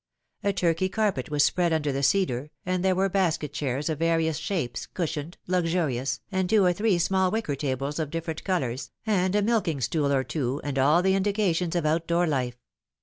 A 0.43 0.51
Turkey 0.51 0.89
carpet 0.89 1.29
was 1.29 1.43
spread 1.43 1.71
under 1.71 1.91
the 1.91 2.01
cedar, 2.01 2.49
and 2.65 2.83
there 2.83 2.95
were 2.95 3.07
basket 3.07 3.53
chairs 3.53 3.87
of 3.87 3.99
various 3.99 4.37
shapes, 4.37 4.87
cushioned, 4.87 5.37
luxurious, 5.45 6.21
and 6.31 6.49
two 6.49 6.65
or 6.65 6.73
three 6.73 6.97
small 6.97 7.29
wicker 7.29 7.53
tables 7.55 7.99
of 7.99 8.09
different 8.09 8.43
colours, 8.43 8.89
and 9.05 9.35
a 9.35 9.43
milking 9.43 9.79
stool 9.79 10.11
or 10.11 10.23
two, 10.23 10.59
and 10.63 10.79
all 10.79 11.03
the 11.03 11.13
indications 11.13 11.75
of 11.75 11.85
outdoor 11.85 12.25
life. 12.25 12.57